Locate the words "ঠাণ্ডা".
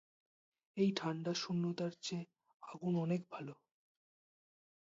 0.95-1.33